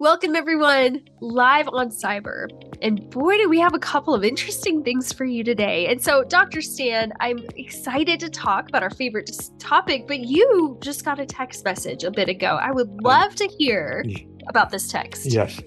Welcome, 0.00 0.36
everyone, 0.36 1.00
live 1.20 1.68
on 1.72 1.88
Cyber. 1.88 2.46
And 2.80 3.10
boy, 3.10 3.36
do 3.36 3.48
we 3.48 3.58
have 3.58 3.74
a 3.74 3.80
couple 3.80 4.14
of 4.14 4.22
interesting 4.22 4.84
things 4.84 5.12
for 5.12 5.24
you 5.24 5.42
today. 5.42 5.88
And 5.88 6.00
so, 6.00 6.22
Dr. 6.22 6.62
Stan, 6.62 7.12
I'm 7.18 7.40
excited 7.56 8.20
to 8.20 8.30
talk 8.30 8.68
about 8.68 8.84
our 8.84 8.90
favorite 8.90 9.28
topic, 9.58 10.06
but 10.06 10.20
you 10.20 10.78
just 10.80 11.04
got 11.04 11.18
a 11.18 11.26
text 11.26 11.64
message 11.64 12.04
a 12.04 12.12
bit 12.12 12.28
ago. 12.28 12.60
I 12.62 12.70
would 12.70 13.02
love 13.02 13.34
to 13.34 13.48
hear 13.58 14.04
mm. 14.06 14.40
about 14.48 14.70
this 14.70 14.86
text. 14.86 15.26
Yes. 15.26 15.58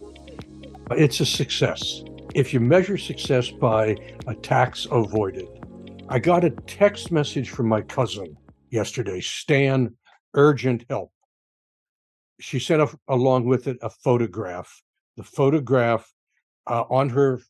Uh, 0.90 0.96
it's 0.96 1.20
a 1.20 1.26
success. 1.26 2.02
If 2.34 2.54
you 2.54 2.62
measure 2.62 2.98
success 2.98 3.52
by 3.52 3.98
attacks 4.28 4.88
avoided, 4.90 5.50
I 6.08 6.20
got 6.20 6.46
a 6.46 6.52
text 6.52 7.12
message 7.12 7.50
from 7.50 7.68
my 7.68 7.82
cousin 7.82 8.38
yesterday, 8.70 9.20
Stan, 9.20 9.94
urgent 10.36 10.86
help 10.90 11.12
she 12.42 12.60
sent 12.60 12.81
a, 12.81 12.89
along 13.08 13.46
with 13.46 13.67
it 13.67 13.78
a 13.81 13.89
photograph. 13.89 14.81
The 15.17 15.24
photograph 15.24 16.12
uh, 16.67 16.83
on 16.89 17.09
her 17.09 17.41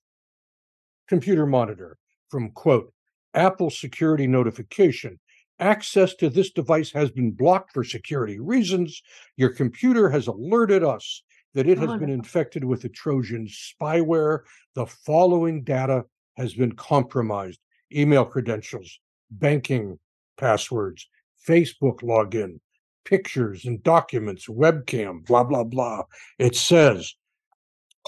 computer 1.08 1.46
monitor 1.46 1.98
from 2.30 2.52
quote 2.52 2.94
Apple 3.34 3.70
security 3.70 4.28
notification. 4.28 5.20
Access 5.60 6.16
to 6.16 6.30
this 6.30 6.52
device 6.52 6.92
has 6.92 7.12
been 7.12 7.32
blocked 7.32 7.72
for 7.74 7.84
security 7.84 8.40
reasons. 8.40 9.02
Your 9.38 9.50
computer 9.50 10.10
has 10.10 10.28
alerted 10.28 10.84
us 10.84 11.24
that 11.54 11.68
it 11.68 11.78
has 11.78 12.00
been 12.00 12.10
infected 12.10 12.64
with 12.64 12.84
a 12.86 12.90
Trojan 12.90 13.48
spyware. 13.48 14.40
The 14.74 14.86
following 14.86 15.64
data 15.64 16.06
has 16.38 16.54
been 16.54 16.72
compromised 16.72 17.60
email 17.94 18.26
credentials, 18.26 19.00
banking 19.30 20.00
passwords, 20.38 21.08
Facebook 21.48 22.00
login, 22.02 22.60
pictures 23.06 23.66
and 23.66 23.82
documents, 23.84 24.48
webcam, 24.48 25.26
blah, 25.26 25.44
blah, 25.44 25.64
blah. 25.64 26.04
It 26.40 26.56
says 26.56 27.14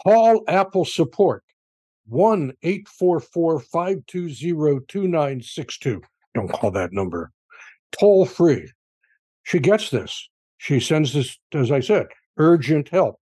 call 0.03 0.43
Apple 0.47 0.85
support 0.85 1.43
1 2.07 2.53
844 2.61 3.59
520 3.59 4.79
2962. 4.87 6.01
Don't 6.33 6.51
call 6.51 6.71
that 6.71 6.93
number. 6.93 7.31
Toll 7.91 8.25
free. 8.25 8.71
She 9.43 9.59
gets 9.59 9.89
this. 9.89 10.29
She 10.57 10.79
sends 10.79 11.13
this, 11.13 11.37
as 11.53 11.71
I 11.71 11.79
said, 11.79 12.07
urgent 12.37 12.89
help. 12.89 13.19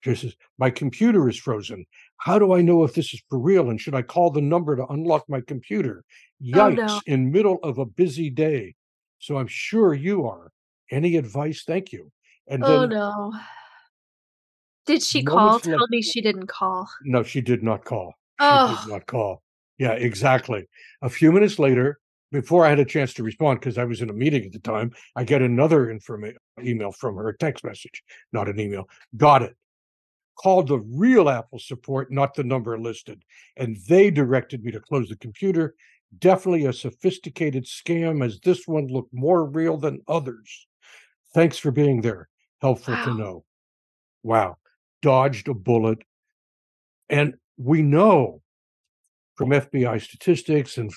She 0.00 0.14
says, 0.14 0.34
My 0.58 0.70
computer 0.70 1.28
is 1.28 1.36
frozen. 1.36 1.84
How 2.18 2.38
do 2.38 2.52
I 2.52 2.62
know 2.62 2.84
if 2.84 2.94
this 2.94 3.12
is 3.14 3.22
for 3.28 3.38
real? 3.38 3.70
And 3.70 3.80
should 3.80 3.94
I 3.94 4.02
call 4.02 4.30
the 4.30 4.40
number 4.40 4.76
to 4.76 4.86
unlock 4.86 5.24
my 5.28 5.40
computer? 5.40 6.04
Yikes, 6.42 6.78
oh, 6.78 6.84
no. 6.86 7.00
in 7.06 7.32
middle 7.32 7.58
of 7.62 7.78
a 7.78 7.86
busy 7.86 8.30
day. 8.30 8.74
So 9.18 9.38
I'm 9.38 9.48
sure 9.48 9.94
you 9.94 10.26
are. 10.26 10.52
Any 10.90 11.16
advice? 11.16 11.64
Thank 11.66 11.92
you. 11.92 12.10
And 12.46 12.64
oh 12.64 12.80
then, 12.80 12.90
no. 12.90 13.34
Did 14.86 15.02
she 15.02 15.22
call? 15.22 15.60
Tell 15.60 15.86
me 15.90 16.00
she 16.00 16.20
didn't 16.20 16.46
call. 16.46 16.88
No, 17.04 17.22
she 17.22 17.40
did 17.42 17.62
not 17.62 17.84
call. 17.84 18.14
She 18.40 18.46
oh. 18.46 18.82
did 18.84 18.92
not 18.92 19.06
call. 19.06 19.42
Yeah, 19.78 19.92
exactly. 19.92 20.66
A 21.02 21.10
few 21.10 21.30
minutes 21.30 21.58
later, 21.58 22.00
before 22.32 22.64
I 22.64 22.70
had 22.70 22.80
a 22.80 22.84
chance 22.84 23.14
to 23.14 23.22
respond, 23.22 23.60
because 23.60 23.78
I 23.78 23.84
was 23.84 24.00
in 24.00 24.10
a 24.10 24.14
meeting 24.14 24.44
at 24.44 24.52
the 24.52 24.58
time, 24.58 24.92
I 25.14 25.24
get 25.24 25.42
another 25.42 25.86
informa- 25.86 26.36
email 26.62 26.92
from 26.92 27.16
her, 27.16 27.28
a 27.28 27.36
text 27.36 27.64
message, 27.64 28.02
not 28.32 28.48
an 28.48 28.58
email. 28.58 28.88
Got 29.16 29.42
it. 29.42 29.56
Called 30.38 30.68
the 30.68 30.78
real 30.78 31.28
Apple 31.28 31.58
support, 31.58 32.12
not 32.12 32.34
the 32.34 32.44
number 32.44 32.78
listed. 32.78 33.22
And 33.56 33.76
they 33.88 34.10
directed 34.10 34.64
me 34.64 34.72
to 34.72 34.80
close 34.80 35.08
the 35.08 35.16
computer. 35.16 35.74
Definitely 36.18 36.66
a 36.66 36.72
sophisticated 36.72 37.64
scam, 37.64 38.24
as 38.24 38.40
this 38.40 38.66
one 38.66 38.86
looked 38.86 39.12
more 39.12 39.44
real 39.44 39.76
than 39.76 40.02
others. 40.08 40.66
Thanks 41.34 41.58
for 41.58 41.70
being 41.70 42.00
there. 42.00 42.28
Helpful 42.60 42.94
wow. 42.94 43.04
to 43.04 43.14
know. 43.14 43.44
Wow. 44.22 44.56
Dodged 45.02 45.48
a 45.48 45.54
bullet. 45.54 45.98
And 47.08 47.34
we 47.56 47.82
know 47.82 48.42
from 49.36 49.50
FBI 49.50 50.00
statistics 50.02 50.78
and 50.78 50.92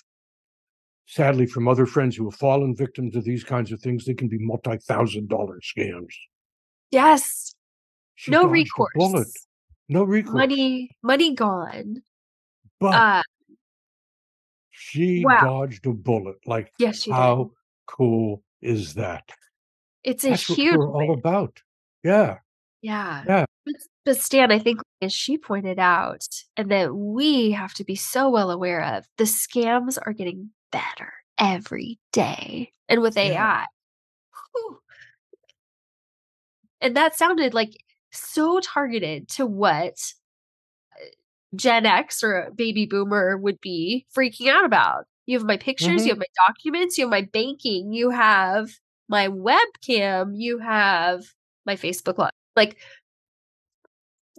sadly 1.05 1.45
from 1.45 1.67
other 1.67 1.86
friends 1.86 2.15
who 2.15 2.30
have 2.30 2.39
fallen 2.39 2.75
victims 2.75 3.15
of 3.15 3.23
these 3.23 3.43
kinds 3.43 3.71
of 3.71 3.81
things, 3.81 4.05
they 4.05 4.14
can 4.14 4.27
be 4.27 4.39
multi 4.39 4.77
thousand 4.77 5.30
dollar 5.30 5.59
scams. 5.59 6.14
Yes. 6.89 7.53
She 8.15 8.31
no 8.31 8.45
recourse. 8.45 8.93
Bullet. 8.95 9.27
No 9.89 10.03
recourse. 10.03 10.33
Money, 10.33 10.91
money 11.03 11.36
gone. 11.36 12.02
But 12.80 12.93
uh, 12.93 13.23
she 14.71 15.23
wow. 15.25 15.41
dodged 15.41 15.86
a 15.86 15.93
bullet. 15.93 16.37
Like, 16.45 16.71
yes, 16.80 17.08
how 17.09 17.36
did. 17.36 17.49
cool 17.87 18.43
is 18.61 18.93
that? 18.95 19.30
It's 20.04 20.23
a 20.23 20.32
That's 20.32 20.45
huge 20.45 20.78
what 20.78 20.94
we're 20.94 21.04
all 21.04 21.14
about. 21.14 21.62
Yeah. 22.04 22.38
Yeah. 22.82 23.23
Yeah. 23.28 23.45
But, 23.66 23.76
but 24.06 24.17
Stan, 24.17 24.52
I 24.52 24.60
think 24.60 24.82
as 25.02 25.14
she 25.14 25.38
pointed 25.38 25.78
out, 25.80 26.26
and 26.58 26.72
that 26.72 26.95
we 26.95 27.52
have 27.52 27.73
to 27.76 27.84
be 27.84 27.95
so 27.95 28.30
well 28.30 28.50
aware 28.50 28.84
of, 28.84 29.06
the 29.17 29.26
scams 29.26 29.98
are 30.04 30.14
getting 30.14 30.50
better 30.72 31.14
every 31.38 32.00
day. 32.12 32.72
And 32.89 33.02
with 33.02 33.17
AI. 33.17 33.32
Yeah. 33.32 33.66
And 36.82 36.98
that 36.98 37.16
sounded 37.16 37.54
like 37.54 37.78
so 38.12 38.60
targeted 38.60 39.30
to 39.30 39.45
what 39.45 39.94
uh, 41.00 41.06
Gen 41.56 41.86
X 41.86 42.23
or 42.23 42.52
baby 42.56 42.86
boomer 42.88 43.38
would 43.38 43.62
be 43.62 44.06
freaking 44.16 44.50
out 44.50 44.66
about. 44.66 45.06
You 45.28 45.38
have 45.38 45.48
my 45.48 45.58
pictures, 45.58 46.02
mm-hmm. 46.02 46.06
you 46.06 46.10
have 46.10 46.18
my 46.18 46.48
documents, 46.48 46.98
you 46.98 47.06
have 47.06 47.12
my 47.12 47.30
banking, 47.32 47.94
you 47.94 48.10
have 48.10 48.72
my 49.11 49.27
webcam, 49.27 50.32
you 50.36 50.58
have 50.58 51.26
my 51.66 51.76
Facebook 51.76 52.17
Live. 52.17 52.32
Like 52.55 52.77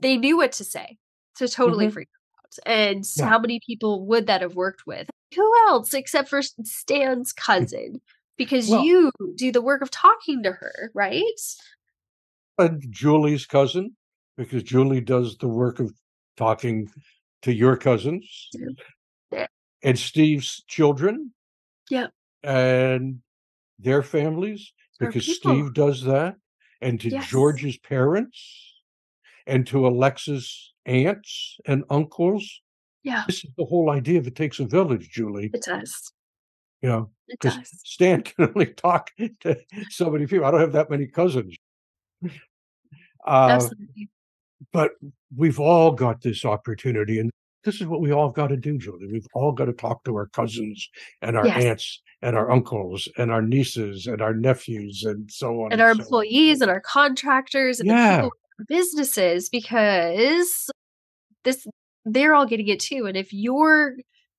they 0.00 0.16
knew 0.16 0.38
what 0.38 0.53
to 0.53 0.65
say 0.65 0.97
to 1.37 1.47
totally 1.47 1.87
mm-hmm. 1.87 1.93
freak 1.93 2.09
out. 2.38 2.59
And 2.66 3.05
yeah. 3.16 3.27
how 3.27 3.38
many 3.38 3.61
people 3.65 4.06
would 4.06 4.27
that 4.27 4.41
have 4.41 4.56
worked 4.56 4.87
with? 4.87 5.09
Who 5.37 5.53
else 5.69 5.94
except 5.94 6.28
for 6.28 6.41
Stan's 6.43 7.32
cousin? 7.32 8.00
Because 8.38 8.69
well, 8.69 8.82
you 8.82 9.12
do 9.37 9.53
the 9.53 9.62
work 9.62 9.82
of 9.82 9.91
talking 9.91 10.43
to 10.43 10.53
her, 10.53 10.91
right? 10.94 11.22
And 12.59 12.84
Julie's 12.91 13.47
cousin, 13.47 13.94
because 14.37 14.62
Julie 14.62 15.03
does 15.03 15.37
the 15.37 15.49
work 15.49 15.81
of 15.81 15.93
talking 16.37 16.91
to 17.43 17.53
your 17.53 17.77
cousins. 17.77 18.49
Yeah. 19.31 19.47
And 19.84 19.99
Steve's 19.99 20.65
children. 20.66 21.32
Yep. 21.91 22.11
And 22.43 23.21
their 23.78 24.03
families 24.03 24.72
because 24.99 25.37
Steve 25.37 25.75
does 25.75 26.05
that, 26.05 26.37
and 26.81 27.00
to 27.00 27.09
yes. 27.10 27.28
George's 27.28 27.77
parents, 27.78 28.72
and 29.47 29.66
to 29.66 29.87
Alexa's 29.87 30.72
aunts 30.87 31.59
and 31.66 31.84
uncles. 31.91 32.61
Yeah. 33.03 33.25
This 33.27 33.44
is 33.44 33.50
the 33.56 33.65
whole 33.65 33.91
idea 33.91 34.19
of 34.19 34.27
it 34.27 34.37
takes 34.37 34.61
a 34.61 34.65
village, 34.65 35.09
Julie. 35.11 35.50
It 35.53 35.62
does. 35.62 36.12
You 36.81 36.88
know, 36.88 37.11
because 37.28 37.59
Stan 37.84 38.22
can 38.22 38.49
only 38.49 38.66
talk 38.66 39.11
to 39.41 39.56
so 39.91 40.11
many 40.11 40.27
people. 40.27 40.47
I 40.47 40.50
don't 40.50 40.61
have 40.61 40.72
that 40.72 40.91
many 40.91 41.06
cousins. 41.06 41.56
Uh, 43.25 43.49
Absolutely. 43.50 44.09
But 44.72 44.93
we've 45.37 45.61
all 45.61 45.93
got 45.93 46.22
this 46.22 46.44
opportunity, 46.44 47.19
and 47.19 47.31
this 47.65 47.81
is 47.81 47.87
what 47.87 48.00
we 48.00 48.12
all 48.12 48.31
got 48.31 48.49
to 48.49 48.56
do, 48.56 48.78
Julie. 48.78 49.09
We've 49.11 49.27
all 49.34 49.53
got 49.53 49.67
to 49.67 49.73
talk 49.73 50.05
to 50.05 50.15
our 50.17 50.27
cousins 50.27 50.89
and 51.21 51.37
our 51.37 51.47
yes. 51.47 51.65
aunts 51.65 52.03
and 52.21 52.37
our 52.37 52.50
uncles 52.50 53.09
and 53.17 53.31
our 53.31 53.43
nieces 53.43 54.06
and 54.06 54.21
our 54.21 54.34
nephews 54.34 55.05
and 55.05 55.31
so 55.31 55.62
on. 55.62 55.73
And, 55.73 55.75
and 55.75 55.83
our 55.83 55.95
so 55.95 56.00
employees 56.00 56.61
on. 56.61 56.69
and 56.69 56.71
our 56.75 56.81
contractors 56.81 57.81
and 57.81 57.89
yeah. 57.89 58.28
businesses 58.69 59.49
because 59.49 60.71
this 61.45 61.67
they're 62.05 62.34
all 62.34 62.47
getting 62.47 62.69
it 62.69 62.81
too. 62.81 63.06
And 63.06 63.17
if 63.17 63.33
your 63.33 63.94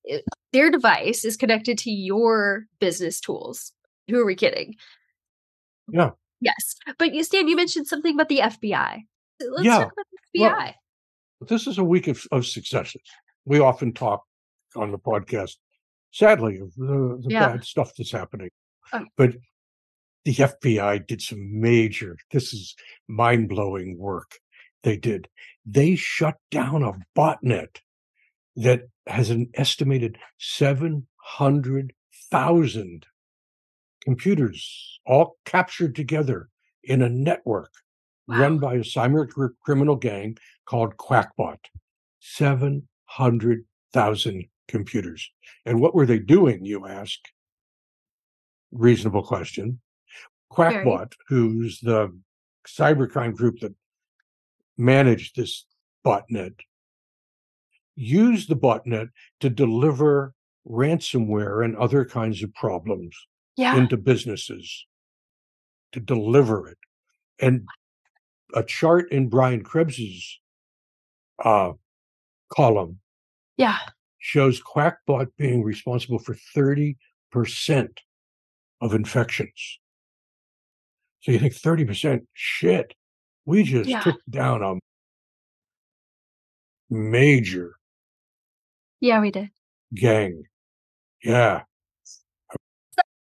eh, 0.10 0.20
their 0.52 0.70
device 0.70 1.24
is 1.24 1.38
connected 1.38 1.78
to 1.80 1.92
your 1.92 2.66
business 2.80 3.20
tools, 3.20 3.72
who 4.10 4.20
are 4.20 4.26
we 4.26 4.36
kidding? 4.36 4.76
Yeah. 5.92 6.12
Yes. 6.42 6.76
But 6.98 7.14
you 7.14 7.24
Stan, 7.24 7.48
you 7.48 7.56
mentioned 7.56 7.88
something 7.88 8.14
about 8.14 8.30
the 8.30 8.40
FBI. 8.40 9.04
Let's 9.40 9.64
yeah. 9.64 9.80
talk 9.80 9.94
about 9.94 10.06
the 10.34 10.40
FBI. 10.40 10.42
Well, 10.42 10.74
this 11.42 11.68
is 11.68 11.78
a 11.78 11.84
week 11.84 12.08
of, 12.08 12.24
of 12.32 12.46
successes. 12.46 13.02
We 13.46 13.60
often 13.60 13.94
talk 13.94 14.24
on 14.76 14.92
the 14.92 14.98
podcast, 14.98 15.58
sadly, 16.12 16.60
of 16.60 16.74
the, 16.76 17.20
the 17.22 17.30
yeah. 17.30 17.50
bad 17.50 17.66
stuff 17.66 17.92
that's 17.98 18.12
happening. 18.12 18.50
Oh. 18.94 19.06
But 19.18 19.36
the 20.26 20.34
FBI 20.34 21.06
did 21.06 21.22
some 21.22 21.60
major, 21.60 22.18
this 22.32 22.54
is 22.54 22.76
mind 23.08 23.50
blowing 23.50 23.98
work 23.98 24.32
they 24.84 24.98
did. 24.98 25.28
They 25.66 25.96
shut 25.96 26.36
down 26.52 26.84
a 26.84 26.94
botnet 27.18 27.78
that 28.56 28.84
has 29.08 29.30
an 29.30 29.50
estimated 29.56 30.18
700,000 30.40 33.06
computers 34.02 35.00
all 35.06 35.38
captured 35.46 35.96
together 35.96 36.50
in 36.84 37.02
a 37.02 37.10
network 37.10 37.72
wow. 38.28 38.40
run 38.40 38.60
by 38.60 38.76
a 38.76 38.80
cyber 38.80 39.28
criminal 39.64 39.96
gang 39.96 40.38
called 40.66 40.98
Qakbot. 40.98 41.58
700,000 42.20 44.46
computers. 44.68 45.32
And 45.66 45.80
what 45.82 45.96
were 45.96 46.06
they 46.06 46.20
doing, 46.20 46.64
you 46.66 46.86
ask? 46.88 47.20
Reasonable 48.72 49.24
question. 49.24 49.80
Qakbot, 50.52 51.14
who's 51.28 51.80
the 51.80 52.16
cybercrime 52.68 53.36
group 53.36 53.60
that 53.60 53.74
managed 54.78 55.36
this 55.36 55.66
botnet 56.06 56.56
use 57.96 58.48
the 58.48 58.56
botnet 58.56 59.10
to 59.40 59.50
deliver 59.50 60.34
ransomware 60.68 61.64
and 61.64 61.76
other 61.76 62.04
kinds 62.06 62.42
of 62.42 62.52
problems 62.56 63.16
Yeah. 63.56 63.78
into 63.78 63.98
businesses 63.98 64.88
to 65.92 66.00
deliver 66.00 66.68
it. 66.68 66.78
And 67.40 67.68
a 68.56 68.64
chart 68.64 69.12
in 69.12 69.30
Brian 69.30 69.64
Krebs's 69.64 70.40
uh, 71.44 71.74
column 72.56 73.00
yeah. 73.58 73.78
shows 74.20 74.62
Qakbot 74.62 75.28
being 75.38 75.64
responsible 75.64 76.20
for 76.20 76.36
30% 76.56 76.96
of 78.82 78.94
infections. 78.94 79.80
So 81.22 81.32
you 81.32 81.40
think 81.40 81.54
30% 81.54 82.22
shit. 82.34 82.94
We 83.46 83.64
just 83.64 83.90
Yeah. 83.90 84.02
took 84.02 84.20
down 84.30 84.64
a 84.64 84.76
major 86.90 87.76
Yeah, 89.00 89.20
we 89.22 89.32
did. 89.32 89.50
gang. 89.94 90.44
Yeah. 91.24 91.64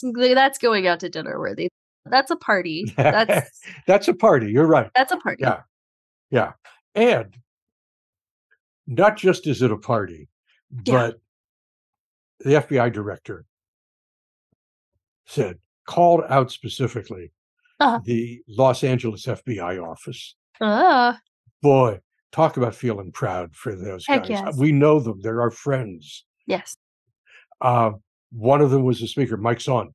That's 0.01 0.57
going 0.57 0.87
out 0.87 0.99
to 1.01 1.09
dinner 1.09 1.39
worthy. 1.39 1.69
That's 2.05 2.31
a 2.31 2.35
party. 2.35 2.91
That's 2.97 3.49
That's 3.87 4.07
a 4.07 4.13
party. 4.13 4.51
You're 4.51 4.67
right. 4.67 4.89
that's 4.95 5.11
a 5.13 5.17
party. 5.17 5.43
Yeah. 5.43 5.61
Yeah. 6.31 6.51
And 6.95 7.35
not 8.87 9.17
just 9.17 9.47
is 9.47 9.61
it 9.61 9.71
a 9.71 9.77
party, 9.77 10.27
Yeah. 10.85 10.93
but 10.93 11.21
the 12.39 12.55
FBI 12.55 12.91
director 12.91 13.45
said, 15.25 15.59
called 15.85 16.23
out 16.29 16.51
specifically 16.51 17.31
Uh-huh. 17.79 17.99
the 18.03 18.41
Los 18.47 18.83
Angeles 18.83 19.25
FBI 19.25 19.77
office. 19.79 20.35
Ah, 20.61 21.19
Boy, 21.61 21.99
talk 22.31 22.57
about 22.57 22.75
feeling 22.75 23.11
proud 23.11 23.55
for 23.55 23.75
those 23.75 24.05
Heck 24.05 24.21
guys. 24.23 24.29
yes. 24.29 24.57
We 24.57 24.71
know 24.71 24.99
them, 24.99 25.21
they're 25.21 25.41
our 25.41 25.51
friends. 25.51 26.25
yes. 26.45 26.75
Uh, 27.61 27.91
one 28.31 28.59
of 28.61 28.71
them 28.71 28.83
was 28.83 29.01
a 29.01 29.07
speaker, 29.07 29.37
Mike 29.37 29.61
Sohn 29.61 29.93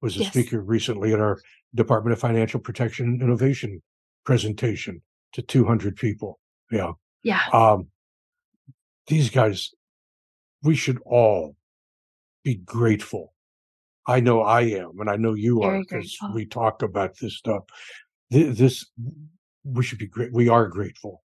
was 0.00 0.16
a 0.16 0.20
Yes. 0.20 0.28
speaker 0.32 0.60
recently 0.62 1.12
at 1.12 1.20
our 1.20 1.38
Department 1.74 2.12
of 2.14 2.18
Financial 2.20 2.58
Protection 2.58 3.06
and 3.06 3.22
Innovation 3.22 3.82
presentation 4.24 5.02
to 5.32 5.42
200 5.42 5.96
people. 5.96 6.38
Yeah. 6.70 6.92
Yeah. 7.22 7.42
Um, 7.52 7.90
these 9.10 9.28
guys, 9.28 9.70
we 10.62 10.74
should 10.74 10.98
all 11.04 11.56
be 12.44 12.54
grateful. 12.54 13.34
I 14.06 14.20
know 14.20 14.40
I 14.40 14.62
am, 14.62 14.98
and 15.00 15.10
I 15.10 15.16
know 15.16 15.34
you 15.34 15.62
are 15.62 15.78
because 15.80 16.16
we 16.32 16.46
talk 16.46 16.82
about 16.82 17.18
this 17.18 17.36
stuff. 17.36 17.64
This, 18.30 18.86
we 19.64 19.82
should 19.84 19.98
be 19.98 20.06
great. 20.06 20.32
We 20.32 20.48
are 20.48 20.68
grateful 20.68 21.22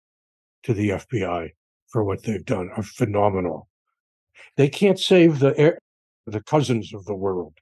to 0.63 0.73
the 0.73 0.89
FBI 0.89 1.51
for 1.87 2.03
what 2.03 2.23
they've 2.23 2.43
done. 2.45 2.69
Are 2.75 2.83
phenomenal. 2.83 3.69
They 4.57 4.67
can't 4.67 4.99
save 4.99 5.39
the 5.39 5.57
air, 5.57 5.79
the 6.25 6.41
cousins 6.41 6.93
of 6.93 7.05
the 7.05 7.15
world. 7.15 7.53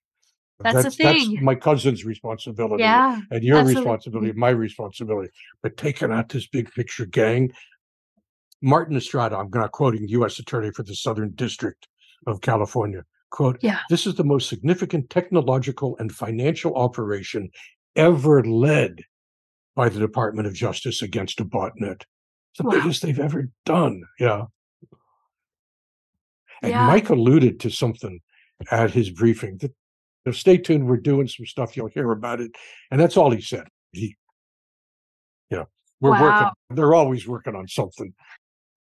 That's 0.60 0.84
the 0.84 0.92
thing. 0.92 1.34
That's 1.34 1.44
my 1.44 1.56
cousin's 1.56 2.06
responsibility 2.06 2.84
Yeah. 2.84 3.20
and 3.32 3.44
your 3.44 3.58
Absolutely. 3.58 3.82
responsibility, 3.82 4.32
my 4.34 4.50
responsibility. 4.50 5.30
But 5.62 5.78
taking 5.78 6.12
out 6.12 6.30
this 6.30 6.48
big 6.48 6.72
picture 6.72 7.06
gang, 7.06 7.52
Martin 8.64 8.96
Estrada, 8.96 9.38
I'm 9.38 9.50
not 9.54 9.74
quoting 9.74 10.04
the 10.04 10.12
U.S. 10.12 10.40
Attorney 10.40 10.72
for 10.72 10.84
the 10.84 10.96
Southern 10.96 11.32
District 11.32 11.86
of 12.26 12.40
California. 12.40 13.04
Quote, 13.30 13.58
Yeah. 13.62 13.80
this 13.90 14.08
is 14.08 14.16
the 14.16 14.24
most 14.24 14.48
significant 14.48 15.10
technological 15.10 15.98
and 16.00 16.10
financial 16.12 16.74
operation 16.76 17.50
ever 17.98 18.42
led 18.46 19.04
by 19.76 19.90
the 19.90 20.00
Department 20.00 20.48
of 20.48 20.54
Justice 20.54 21.02
against 21.02 21.42
a 21.42 21.46
botnet. 21.46 22.04
It's 22.52 22.60
the 22.60 22.64
Wow. 22.64 22.72
biggest 22.72 23.02
they've 23.02 23.20
ever 23.20 23.50
done. 23.66 24.04
Yeah. 24.18 24.46
And 26.62 26.72
Yeah. 26.72 26.88
Mike 26.88 27.10
alluded 27.10 27.60
to 27.62 27.70
something 27.70 28.22
at 28.72 28.92
his 28.92 29.10
briefing 29.10 29.58
that 29.58 29.74
so 30.26 30.32
stay 30.32 30.58
tuned. 30.58 30.88
We're 30.88 30.98
doing 30.98 31.28
some 31.28 31.46
stuff. 31.46 31.76
You'll 31.76 31.88
hear 31.90 32.10
about 32.12 32.40
it. 32.40 32.56
And 32.90 33.02
that's 33.02 33.18
all 33.18 33.30
he 33.32 33.42
said. 33.42 33.68
He, 33.92 34.16
you 35.50 35.58
know, 35.58 35.66
we're 36.00 36.12
working. 36.22 36.48
They're 36.70 36.94
always 36.94 37.28
working 37.28 37.56
on 37.56 37.68
something. 37.68 38.14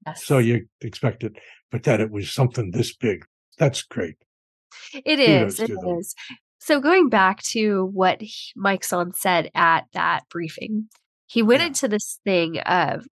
Yes. 0.06 0.24
So 0.24 0.38
you 0.38 0.66
expect 0.80 1.24
it, 1.24 1.36
but 1.70 1.82
that 1.84 2.00
it 2.00 2.10
was 2.10 2.32
something 2.32 2.70
this 2.70 2.94
big. 2.96 3.24
That's 3.58 3.82
great. 3.82 4.16
It 4.94 5.16
Kudos 5.16 5.54
is. 5.54 5.60
It 5.60 5.68
them. 5.80 5.98
is. 5.98 6.14
So 6.58 6.80
going 6.80 7.08
back 7.08 7.42
to 7.44 7.86
what 7.92 8.20
he- 8.20 8.52
Mike 8.56 8.84
Sohn 8.84 9.12
said 9.12 9.50
at 9.54 9.86
that 9.92 10.22
briefing, 10.30 10.88
he 11.26 11.42
went 11.42 11.60
Yeah. 11.60 11.68
into 11.68 11.88
this 11.88 12.18
thing 12.24 12.58
of, 12.60 13.06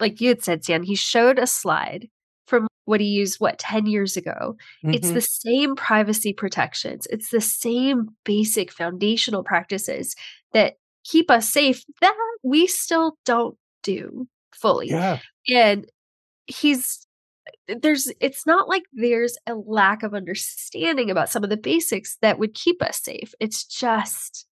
like 0.00 0.20
you 0.20 0.28
had 0.28 0.42
said, 0.42 0.64
Stan, 0.64 0.82
he 0.82 0.94
showed 0.94 1.38
a 1.38 1.46
slide 1.46 2.08
from 2.46 2.66
what 2.84 3.00
he 3.00 3.06
used, 3.06 3.40
what, 3.40 3.58
10 3.58 3.86
years 3.86 4.16
ago. 4.16 4.56
It's 4.84 5.08
Mhm. 5.10 5.14
the 5.14 5.20
same 5.20 5.74
privacy 5.74 6.32
protections. 6.32 7.06
It's 7.10 7.30
the 7.30 7.40
same 7.40 8.10
basic 8.24 8.70
foundational 8.72 9.42
practices 9.42 10.14
that 10.52 10.74
keep 11.04 11.30
us 11.30 11.50
safe 11.50 11.82
that 12.00 12.14
we 12.44 12.66
still 12.68 13.16
don't 13.24 13.56
do 13.82 14.28
fully 14.54 14.88
yeah. 14.90 15.18
and 15.48 15.86
he's 16.46 17.06
there's 17.68 18.12
it's 18.20 18.46
not 18.46 18.68
like 18.68 18.82
there's 18.92 19.36
a 19.46 19.54
lack 19.54 20.02
of 20.02 20.14
understanding 20.14 21.10
about 21.10 21.28
some 21.30 21.44
of 21.44 21.50
the 21.50 21.56
basics 21.56 22.16
that 22.22 22.38
would 22.38 22.54
keep 22.54 22.82
us 22.82 23.00
safe 23.02 23.34
it's 23.40 23.64
just 23.64 24.46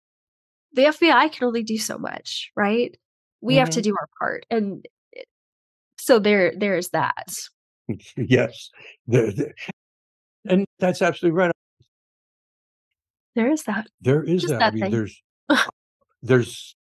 the 0.75 0.83
FBI 0.85 1.33
can 1.33 1.47
only 1.47 1.63
do 1.63 1.79
so 1.79 1.97
much 1.99 2.51
right 2.57 2.97
we 3.41 3.57
have 3.57 3.71
to 3.71 3.81
Mhm. 3.81 3.85
do 3.85 3.97
our 4.01 4.09
part 4.19 4.47
and 4.51 4.87
so 5.99 6.19
there 6.19 6.53
there's 6.57 6.91
that 6.91 7.27
yes. 8.17 8.71
The- 9.07 9.33
the- 9.33 9.53
and 10.51 10.67
that's 10.79 11.03
absolutely 11.03 11.37
right. 11.39 11.53
there 13.35 13.51
is 13.51 13.63
that 13.65 13.87
There 14.01 14.23
is 14.25 14.43
Just 14.43 14.53
that. 14.59 14.63
I 14.63 14.71
mean, 14.73 14.81
thing. 14.83 14.91
there's 14.91 15.23
there's 16.23 16.77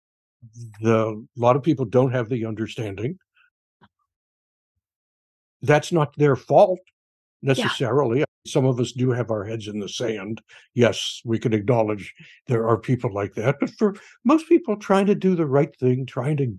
the 0.81 1.25
a 1.37 1.39
lot 1.39 1.55
of 1.55 1.63
people 1.63 1.85
don't 1.85 2.11
have 2.11 2.29
the 2.29 2.45
understanding. 2.45 3.17
That's 5.61 5.91
not 5.91 6.15
their 6.17 6.35
fault 6.35 6.79
necessarily. 7.41 8.23
Some 8.45 8.65
of 8.65 8.79
us 8.79 8.91
do 8.93 9.11
have 9.11 9.29
our 9.29 9.43
heads 9.43 9.67
in 9.67 9.79
the 9.79 9.89
sand. 9.89 10.41
Yes, 10.73 11.21
we 11.25 11.37
can 11.37 11.53
acknowledge 11.53 12.13
there 12.47 12.67
are 12.67 12.77
people 12.77 13.13
like 13.13 13.33
that. 13.35 13.57
But 13.59 13.71
for 13.71 13.95
most 14.23 14.47
people 14.47 14.77
trying 14.77 15.05
to 15.07 15.15
do 15.15 15.35
the 15.35 15.45
right 15.45 15.75
thing, 15.77 16.05
trying 16.05 16.37
to 16.37 16.55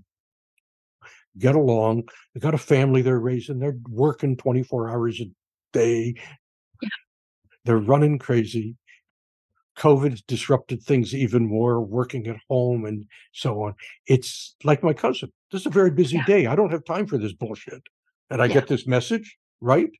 get 1.38 1.54
along, 1.54 2.08
they 2.34 2.40
got 2.40 2.54
a 2.54 2.58
family 2.58 3.00
they're 3.00 3.18
raising, 3.20 3.58
they're 3.58 3.78
working 3.88 4.36
24 4.36 4.90
hours 4.90 5.20
a 5.20 5.26
day. 5.72 6.14
Yeah. 6.82 6.88
They're 7.64 7.78
running 7.78 8.18
crazy. 8.18 8.76
COVID 9.78 10.26
disrupted 10.26 10.82
things 10.82 11.14
even 11.14 11.46
more, 11.46 11.80
working 11.80 12.26
at 12.26 12.36
home 12.48 12.84
and 12.84 13.06
so 13.32 13.62
on. 13.62 13.74
It's 14.06 14.56
like 14.64 14.82
my 14.82 14.92
cousin. 14.92 15.32
This 15.52 15.62
is 15.62 15.66
a 15.66 15.70
very 15.70 15.92
busy 15.92 16.16
Yeah. 16.16 16.24
day. 16.26 16.46
I 16.46 16.56
don't 16.56 16.72
have 16.72 16.84
time 16.84 17.06
for 17.06 17.16
this 17.16 17.32
bullshit. 17.32 17.82
And 18.30 18.42
I 18.42 18.46
Yeah. 18.46 18.54
get 18.54 18.68
this 18.68 18.86
message, 18.86 19.38
right? 19.60 19.90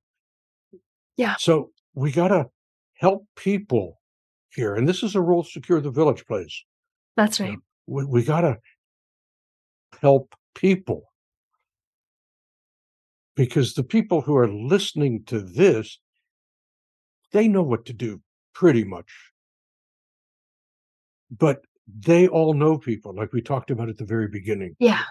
Yeah. 1.16 1.36
So 1.38 1.72
we 1.94 2.12
got 2.12 2.28
to 2.28 2.50
help 2.94 3.26
people 3.36 4.00
here. 4.50 4.74
And 4.74 4.88
this 4.88 5.02
is 5.02 5.14
a 5.14 5.20
role 5.20 5.44
Secure 5.44 5.80
the 5.80 5.90
Village 5.90 6.24
plays. 6.26 6.64
that's 7.16 7.40
right 7.40 7.58
We, 7.86 8.04
we 8.04 8.22
got 8.24 8.42
to 8.42 8.58
help 10.00 10.34
people 10.54 11.12
because 13.34 13.74
the 13.74 13.82
people 13.82 14.20
who 14.20 14.36
are 14.36 14.48
listening 14.48 15.24
to 15.24 15.40
this, 15.40 15.98
they 17.32 17.48
know 17.48 17.62
what 17.62 17.86
to 17.86 17.92
do 17.92 18.20
pretty 18.54 18.84
much. 18.84 19.10
But 21.30 21.64
they 21.86 22.28
all 22.28 22.54
know 22.54 22.78
people, 22.78 23.14
like 23.14 23.32
we 23.32 23.40
talked 23.42 23.70
about 23.70 23.88
at 23.88 23.96
the 23.96 24.04
very 24.04 24.28
beginning, 24.28 24.76
yeah 24.78 25.04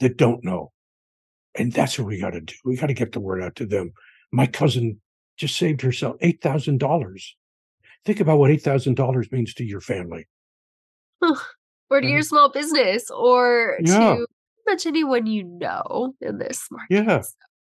that 0.00 0.16
don't 0.16 0.42
know. 0.42 0.72
And 1.56 1.72
that's 1.72 1.98
what 1.98 2.06
we 2.06 2.20
got 2.20 2.30
to 2.30 2.40
do. 2.40 2.54
We 2.64 2.76
got 2.76 2.86
to 2.86 2.94
get 2.94 3.12
the 3.12 3.20
word 3.20 3.42
out 3.42 3.56
to 3.56 3.66
them. 3.66 3.92
My 4.32 4.46
cousin 4.46 5.00
just 5.36 5.56
saved 5.56 5.82
herself 5.82 6.16
$8,000. 6.22 7.24
Think 8.04 8.20
about 8.20 8.38
what 8.38 8.50
$8,000 8.50 9.32
means 9.32 9.54
to 9.54 9.64
your 9.64 9.80
family. 9.80 10.28
or 11.90 12.00
to 12.00 12.06
your 12.06 12.22
small 12.22 12.50
business 12.50 13.10
or. 13.10 13.78
Yeah. 13.82 14.14
to 14.14 14.26
much 14.66 14.86
anyone 14.86 15.26
you 15.26 15.42
know 15.42 16.14
in 16.20 16.38
this 16.38 16.66
market 16.70 16.94
Yeah. 16.94 17.20
So, 17.22 17.30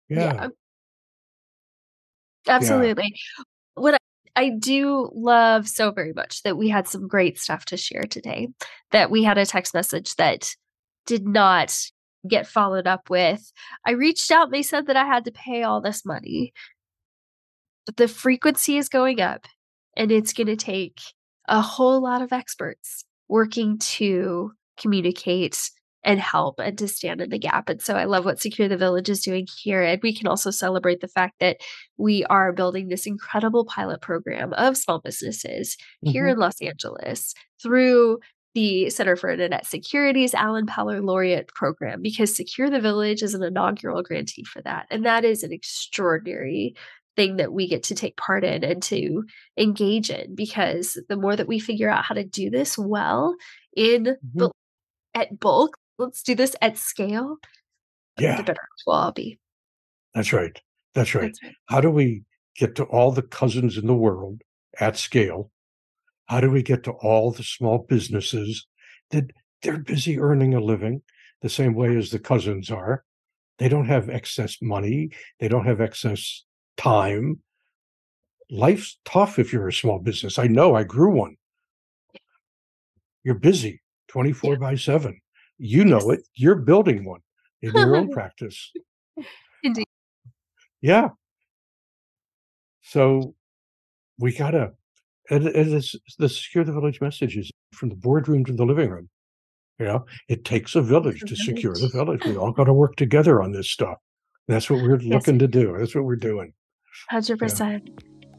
Yeah. 0.09 0.47
Absolutely. 2.47 3.13
What 3.75 3.95
I, 3.95 3.97
I 4.35 4.49
do 4.49 5.11
love 5.13 5.67
so 5.67 5.91
very 5.91 6.13
much 6.13 6.43
that 6.43 6.57
we 6.57 6.69
had 6.69 6.87
some 6.87 7.07
great 7.07 7.37
stuff 7.37 7.65
to 7.65 7.77
share 7.77 8.03
today. 8.03 8.47
That 8.91 9.11
we 9.11 9.23
had 9.23 9.37
a 9.37 9.45
text 9.45 9.73
message 9.73 10.15
that 10.15 10.55
did 11.05 11.27
not 11.27 11.77
get 12.27 12.47
followed 12.47 12.87
up 12.87 13.09
with. 13.09 13.51
I 13.85 13.91
reached 13.91 14.31
out, 14.31 14.51
they 14.51 14.63
said 14.63 14.87
that 14.87 14.97
I 14.97 15.05
had 15.05 15.25
to 15.25 15.31
pay 15.31 15.63
all 15.63 15.81
this 15.81 16.05
money. 16.05 16.53
But 17.85 17.97
the 17.97 18.07
frequency 18.07 18.77
is 18.77 18.89
going 18.89 19.21
up, 19.21 19.45
and 19.95 20.11
it's 20.11 20.33
going 20.33 20.47
to 20.47 20.55
take 20.55 20.99
a 21.47 21.61
whole 21.61 22.01
lot 22.01 22.21
of 22.21 22.33
experts 22.33 23.05
working 23.29 23.77
to 23.79 24.51
communicate 24.77 25.69
and 26.03 26.19
help 26.19 26.59
and 26.59 26.77
to 26.77 26.87
stand 26.87 27.19
in 27.21 27.29
the 27.29 27.39
gap. 27.39 27.69
And 27.69 27.81
so 27.81 27.95
I 27.95 28.05
love 28.05 28.23
what 28.23 28.39
Secure 28.39 28.69
the 28.69 28.77
Village 28.77 29.09
is 29.09 29.21
doing 29.21 29.45
here. 29.61 29.81
And 29.81 29.99
we 30.01 30.15
can 30.15 30.27
also 30.27 30.51
celebrate 30.51 31.01
the 31.01 31.07
fact 31.07 31.35
that 31.39 31.57
we 31.97 32.23
are 32.25 32.53
building 32.53 32.87
this 32.87 33.05
incredible 33.05 33.65
pilot 33.65 33.99
program 33.99 34.53
of 34.53 34.77
small 34.77 34.99
businesses 34.99 35.75
mm-hmm. 35.75 36.11
here 36.11 36.27
in 36.27 36.37
Los 36.37 36.61
Angeles 36.61 37.33
through 37.61 38.19
the 38.57 38.89
Center 38.89 39.15
for 39.15 39.29
Internet 39.29 39.67
Security's 39.67 40.33
Allen 40.33 40.65
Power 40.65 40.99
Laureate 40.99 41.47
program 41.49 42.01
because 42.01 42.35
Secure 42.35 42.71
the 42.71 42.81
Village 42.81 43.21
is 43.21 43.35
an 43.35 43.43
inaugural 43.43 44.01
grantee 44.01 44.43
for 44.43 44.63
that. 44.63 44.87
And 44.89 45.05
that 45.05 45.23
is 45.23 45.43
an 45.43 45.51
extraordinary 45.51 46.73
thing 47.15 47.35
that 47.35 47.53
we 47.53 47.67
get 47.67 47.83
to 47.83 47.93
take 47.93 48.17
part 48.17 48.43
in 48.43 48.63
and 48.63 48.81
to 48.81 49.25
engage 49.59 50.09
in 50.09 50.33
because 50.33 50.99
the 51.07 51.15
more 51.15 51.35
that 51.35 51.47
we 51.47 51.59
figure 51.59 51.87
out 51.87 52.03
how 52.03 52.15
to 52.15 52.23
do 52.23 52.49
this 52.49 52.79
well 52.79 53.35
in 53.75 54.05
mm-hmm. 54.05 54.47
at 55.13 55.39
bulk, 55.39 55.77
let's 55.99 56.23
do 56.23 56.33
this 56.33 56.55
at 56.59 56.79
scale, 56.79 57.37
yeah. 58.17 58.37
the 58.37 58.43
better 58.43 58.67
we'll 58.87 58.95
all 58.95 59.11
be. 59.11 59.37
That's 60.15 60.33
right. 60.33 60.59
That's 60.95 61.13
right. 61.13 61.25
That's 61.25 61.43
right. 61.43 61.53
How 61.67 61.79
do 61.79 61.91
we 61.91 62.23
get 62.55 62.73
to 62.77 62.85
all 62.85 63.11
the 63.11 63.21
cousins 63.21 63.77
in 63.77 63.85
the 63.85 63.93
world 63.93 64.41
at 64.79 64.97
scale? 64.97 65.51
How 66.27 66.41
do 66.41 66.51
we 66.51 66.61
get 66.61 66.83
to 66.83 66.91
all 66.91 67.31
the 67.31 67.43
small 67.43 67.79
businesses 67.89 68.67
that 69.11 69.31
they're 69.61 69.77
busy 69.77 70.19
earning 70.19 70.53
a 70.53 70.59
living 70.59 71.01
the 71.41 71.49
same 71.49 71.73
way 71.73 71.95
as 71.97 72.11
the 72.11 72.19
cousins 72.19 72.69
are? 72.69 73.03
They 73.57 73.69
don't 73.69 73.87
have 73.87 74.09
excess 74.09 74.57
money. 74.61 75.09
They 75.39 75.47
don't 75.47 75.65
have 75.65 75.81
excess 75.81 76.43
time. 76.77 77.39
Life's 78.49 78.99
tough 79.03 79.39
if 79.39 79.51
you're 79.51 79.67
a 79.67 79.73
small 79.73 79.99
business. 79.99 80.37
I 80.37 80.47
know 80.47 80.75
I 80.75 80.83
grew 80.83 81.11
one. 81.11 81.37
You're 83.23 83.35
busy 83.35 83.81
24 84.09 84.53
yeah. 84.53 84.59
by 84.59 84.75
7. 84.75 85.19
You 85.57 85.85
know 85.85 86.11
yes. 86.11 86.19
it. 86.19 86.27
You're 86.35 86.55
building 86.55 87.03
one 87.03 87.21
in 87.61 87.71
your 87.73 87.95
own 87.95 88.09
practice. 88.13 88.71
Indeed. 89.63 89.87
Yeah. 90.81 91.09
So 92.83 93.35
we 94.19 94.33
got 94.33 94.51
to, 94.51 94.73
and, 95.29 95.47
and 95.47 95.73
it's, 95.73 95.95
the 96.17 96.29
secure 96.29 96.63
the 96.63 96.73
village 96.73 97.01
message 97.01 97.37
is 97.37 97.51
from 97.73 97.89
the 97.89 97.95
boardroom 97.95 98.45
to 98.45 98.53
the 98.53 98.65
living 98.65 98.89
room. 98.89 99.09
You 99.79 99.85
know, 99.85 100.05
it 100.27 100.43
takes 100.43 100.75
a 100.75 100.81
village 100.81 101.21
to 101.21 101.35
secure 101.35 101.73
the 101.75 101.89
village. 101.89 102.25
We 102.25 102.35
all 102.35 102.51
got 102.51 102.63
to 102.63 102.73
work 102.73 102.95
together 102.95 103.43
on 103.43 103.51
this 103.51 103.69
stuff. 103.69 103.97
That's 104.47 104.69
what 104.69 104.81
we're 104.81 104.99
yes. 104.99 105.13
looking 105.13 105.39
to 105.39 105.47
do. 105.47 105.75
That's 105.77 105.93
what 105.93 106.03
we're 106.03 106.15
doing. 106.15 106.53
100%. 107.11 107.59
Yeah. 107.59 107.93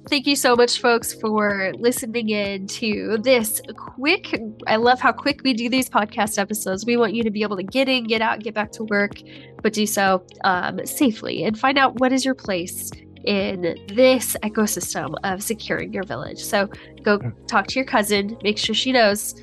Thank 0.09 0.27
you 0.27 0.37
so 0.37 0.57
much, 0.57 0.81
folks, 0.81 1.13
for 1.13 1.73
listening 1.77 2.31
in 2.31 2.67
to 2.69 3.19
this 3.23 3.61
quick. 3.77 4.41
I 4.67 4.77
love 4.77 5.01
how 5.01 5.13
quick 5.13 5.43
we 5.45 5.53
do 5.53 5.69
these 5.69 5.91
podcast 5.91 6.39
episodes. 6.39 6.87
We 6.87 6.97
want 6.97 7.15
you 7.15 7.23
to 7.25 7.31
be 7.31 7.43
able 7.43 7.57
to 7.59 7.63
get 7.63 7.89
in, 7.91 8.05
get 8.05 8.23
out, 8.23 8.41
get 8.41 8.55
back 8.55 8.73
to 8.73 8.85
work, 8.85 9.21
but 9.63 9.75
do 9.75 9.87
so 9.87 10.25
um, 10.45 10.85
safely 10.87 11.45
and 11.45 11.59
find 11.59 11.77
out 11.77 12.01
what 12.01 12.13
is 12.13 12.25
your 12.25 12.35
place 12.35 12.91
in 13.29 13.77
this 13.89 14.37
ecosystem 14.43 15.15
of 15.23 15.43
securing 15.43 15.93
your 15.93 16.03
village. 16.03 16.39
So 16.39 16.67
go 17.03 17.19
hmm. 17.19 17.29
talk 17.47 17.67
to 17.69 17.75
your 17.75 17.85
cousin, 17.85 18.39
make 18.43 18.57
sure 18.57 18.75
she 18.75 18.91
knows 18.91 19.35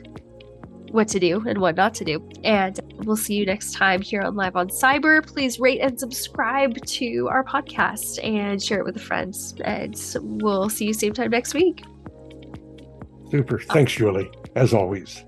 what 0.89 1.07
to 1.09 1.19
do 1.19 1.47
and 1.47 1.59
what 1.59 1.75
not 1.75 1.93
to 1.95 2.03
do. 2.03 2.27
And 2.43 2.79
we'll 3.05 3.15
see 3.15 3.35
you 3.35 3.45
next 3.45 3.73
time 3.73 4.01
here 4.01 4.21
on 4.21 4.35
Live 4.35 4.55
on 4.55 4.69
Cyber. 4.69 5.25
Please 5.25 5.59
rate 5.59 5.81
and 5.81 5.99
subscribe 5.99 6.83
to 6.83 7.27
our 7.29 7.43
podcast 7.43 8.23
and 8.23 8.61
share 8.61 8.79
it 8.79 8.85
with 8.85 8.99
friends. 8.99 9.53
And 9.63 9.95
we'll 10.19 10.69
see 10.69 10.85
you 10.85 10.93
same 10.93 11.13
time 11.13 11.29
next 11.29 11.53
week. 11.53 11.83
Super. 13.29 13.59
Thanks, 13.59 13.93
Julie, 13.93 14.31
as 14.55 14.73
always. 14.73 15.23